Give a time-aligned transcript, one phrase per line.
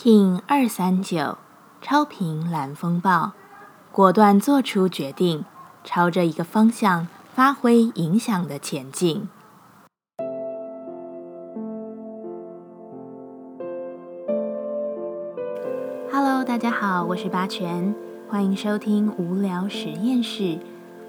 [0.00, 1.38] King 二三九
[1.82, 3.32] 超频蓝风暴，
[3.90, 5.44] 果断做出决定，
[5.82, 9.28] 朝着一个方向发挥影响的前进。
[16.12, 17.92] Hello，大家好，我是八全，
[18.28, 20.60] 欢迎收听无聊实验室，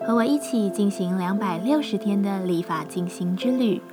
[0.01, 3.83] 和我一起进行两百六十天的立法进行之旅，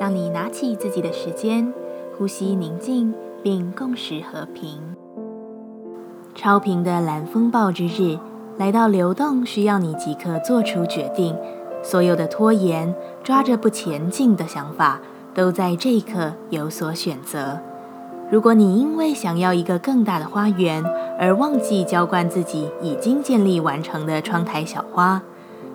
[0.00, 1.72] 让你拿起自己的时间，
[2.18, 3.14] 呼吸宁静。
[3.42, 4.78] 并共识和平。
[6.34, 8.18] 超频的蓝风暴之日
[8.56, 11.36] 来到，流动需要你即刻做出决定。
[11.82, 15.00] 所有的拖延、抓着不前进的想法，
[15.34, 17.58] 都在这一刻有所选择。
[18.30, 20.84] 如果你因为想要一个更大的花园
[21.18, 25.22] 而忘记浇灌自己已经建立完成的窗台小花，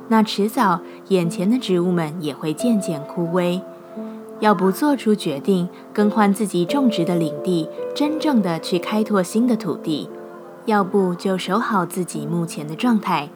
[0.08, 3.60] 那迟早眼前的植物们也会渐渐枯萎。
[4.42, 10.10] 要不做出决定，更换自己种植的领地，真正的去开拓新的土地；
[10.66, 13.30] 要不就守好自己目前的状态，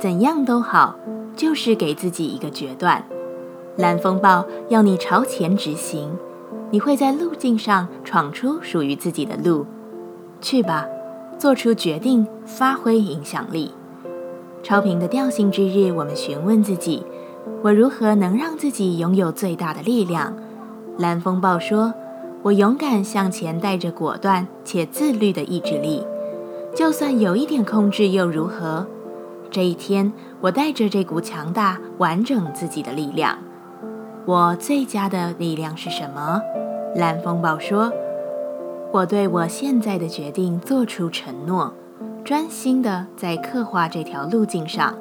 [0.00, 0.96] 怎样都好，
[1.34, 3.04] 就是给自己一个决断。
[3.76, 6.16] 蓝风暴要你朝前执行，
[6.70, 9.66] 你会在路径上闯出属于自己的路。
[10.40, 10.86] 去吧，
[11.36, 13.72] 做出决定，发挥影响力。
[14.62, 17.04] 超频的调性之日，我们询问自己：
[17.62, 20.32] 我如何能让自己拥有最大的力量？
[20.96, 21.92] 蓝风暴说
[22.42, 26.06] ：“我勇敢向前，带着果断且自律的意志力，
[26.72, 28.86] 就算有一点控制又如何？
[29.50, 33.38] 这一天，我带着这股强大、完整自己的力量。
[34.24, 36.40] 我最佳的力量是什么？”
[36.94, 37.92] 蓝风暴说
[38.92, 41.74] ：“我对我现在的决定做出承诺，
[42.24, 44.94] 专心的在刻画这条路径上，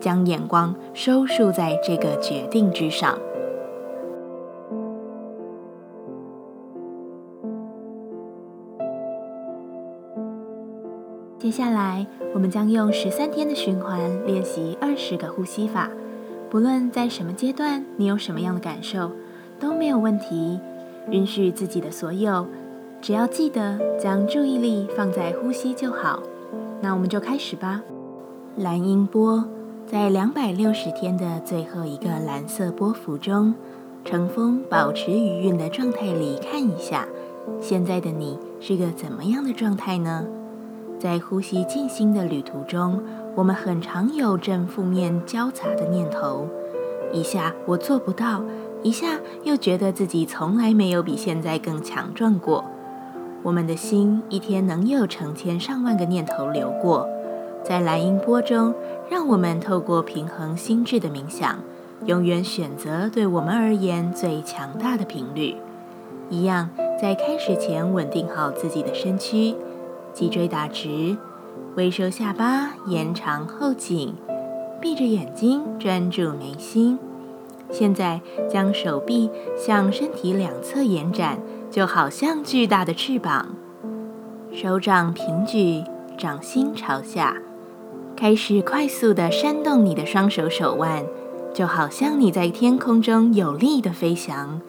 [0.00, 3.16] 将眼光收束在这个决定之上。”
[11.56, 15.88] 下来，我们将用十三天的循环练习二十个呼吸法。
[16.50, 19.10] 不论在什么阶段，你有什么样的感受，
[19.58, 20.60] 都没有问题。
[21.10, 22.46] 允许自己的所有，
[23.00, 26.22] 只要记得将注意力放在呼吸就好。
[26.82, 27.80] 那我们就开始吧。
[28.58, 29.42] 蓝音波
[29.86, 33.54] 在两百六十天的最后一个蓝色波幅中，
[34.04, 37.08] 乘风保持余韵的状态里看一下，
[37.62, 40.26] 现在的你是个怎么样的状态呢？
[40.98, 43.02] 在呼吸静心的旅途中，
[43.34, 46.46] 我们很常有正负面交杂的念头，
[47.12, 48.42] 一下我做不到，
[48.82, 52.64] 一下又觉得自己从来没有比现在更强壮过。
[53.42, 57.06] 我们的心一天能有成千上万个念头流过，
[57.62, 58.74] 在蓝音波中，
[59.10, 61.58] 让我们透过平衡心智的冥想，
[62.06, 65.54] 永远选择对我们而言最强大的频率。
[66.30, 66.70] 一样，
[67.00, 69.54] 在开始前稳定好自己的身躯。
[70.16, 71.14] 脊椎打直，
[71.74, 74.14] 微收下巴，延长后颈，
[74.80, 76.98] 闭着眼睛专注眉心。
[77.70, 79.28] 现在将手臂
[79.58, 81.38] 向身体两侧延展，
[81.70, 83.56] 就好像巨大的翅膀。
[84.54, 85.84] 手掌平举，
[86.16, 87.36] 掌心朝下，
[88.16, 91.04] 开始快速的扇动你的双手手腕，
[91.52, 94.62] 就好像你在天空中有力的飞翔。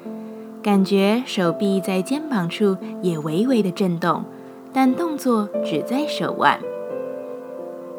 [0.61, 4.25] 感觉手臂在肩膀处也微微的震动。
[4.79, 6.59] 但动作只在手腕，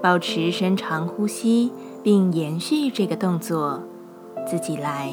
[0.01, 1.73] 保持深长呼吸，
[2.05, 3.83] 并延续这个动作，
[4.47, 5.13] 自己来。